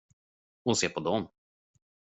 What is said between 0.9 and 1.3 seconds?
dem!